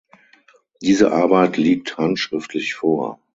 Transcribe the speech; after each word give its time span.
Diese 0.81 1.11
Arbeit 1.11 1.57
liegt 1.57 1.99
handschriftlich 1.99 2.73
vor. 2.73 3.19